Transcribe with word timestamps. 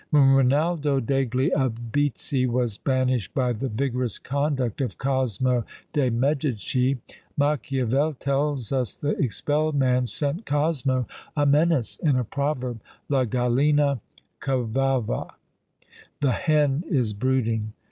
When 0.09 0.29
Rinaldo 0.33 0.99
degli 0.99 1.51
Albizzi 1.53 2.47
was 2.47 2.75
banished 2.79 3.35
by 3.35 3.53
the 3.53 3.69
vigorous 3.69 4.17
conduct 4.17 4.81
of 4.81 4.97
Cosmo 4.97 5.63
de' 5.93 6.09
Medici, 6.09 6.97
Machiavel 7.37 8.13
tells 8.13 8.71
us 8.71 8.95
the 8.95 9.11
expelled 9.19 9.75
man 9.75 10.07
sent 10.07 10.47
Cosmo 10.47 11.05
a 11.37 11.45
menace, 11.45 11.97
in 11.97 12.15
a 12.17 12.23
proverb, 12.23 12.79
La 13.09 13.25
gallina 13.25 13.99
covava! 14.41 15.35
"The 16.19 16.31
hen 16.31 16.83
is 16.89 17.13
brooding!" 17.13 17.73